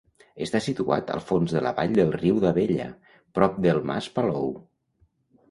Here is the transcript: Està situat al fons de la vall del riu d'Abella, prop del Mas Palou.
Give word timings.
Està 0.43 0.59
situat 0.67 1.11
al 1.15 1.21
fons 1.27 1.53
de 1.57 1.61
la 1.65 1.73
vall 1.79 1.93
del 1.99 2.15
riu 2.15 2.39
d'Abella, 2.47 2.89
prop 3.41 3.61
del 3.67 3.85
Mas 3.93 4.11
Palou. 4.19 4.51